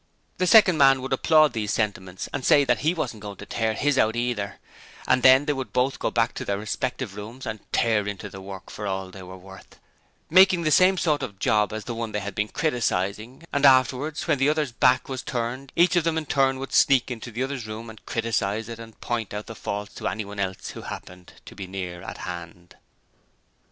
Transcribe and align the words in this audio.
The 0.39 0.47
second 0.47 0.79
man 0.79 1.03
would 1.03 1.13
applaud 1.13 1.53
these 1.53 1.71
sentiments 1.73 2.27
and 2.33 2.43
say 2.43 2.63
that 2.63 2.79
he 2.79 2.95
wasn't 2.95 3.21
going 3.21 3.37
to 3.37 3.45
tear 3.45 3.75
his 3.75 3.99
out 3.99 4.15
either: 4.15 4.57
and 5.07 5.21
then 5.21 5.45
they 5.45 5.53
would 5.53 5.71
both 5.73 5.99
go 5.99 6.09
back 6.09 6.33
to 6.33 6.43
their 6.43 6.57
respective 6.57 7.15
rooms 7.15 7.45
and 7.45 7.59
tear 7.71 8.07
into 8.07 8.27
the 8.27 8.41
work 8.41 8.71
for 8.71 8.87
all 8.87 9.11
they 9.11 9.21
were 9.21 9.37
worth, 9.37 9.79
making 10.27 10.63
the 10.63 10.71
same 10.71 10.97
sort 10.97 11.21
of 11.21 11.37
'job' 11.37 11.71
as 11.71 11.83
the 11.85 11.93
one 11.93 12.13
they 12.13 12.19
had 12.19 12.33
been 12.33 12.47
criticizing, 12.47 13.43
and 13.53 13.63
afterwards, 13.63 14.25
when 14.27 14.39
the 14.39 14.49
other's 14.49 14.71
back 14.71 15.07
was 15.07 15.21
turned, 15.21 15.71
each 15.75 15.95
of 15.95 16.03
them 16.03 16.17
in 16.17 16.25
turn 16.25 16.57
would 16.57 16.73
sneak 16.73 17.11
into 17.11 17.29
the 17.29 17.43
other's 17.43 17.67
room 17.67 17.87
and 17.87 18.03
criticize 18.07 18.67
it 18.69 18.79
and 18.79 18.99
point 19.01 19.35
out 19.35 19.45
the 19.45 19.53
faults 19.53 19.93
to 19.93 20.07
anyone 20.07 20.39
else 20.39 20.69
who 20.71 20.81
happened 20.81 21.33
to 21.45 21.53
be 21.53 21.67
near 21.67 22.01
at 22.01 22.17
hand. 22.17 22.75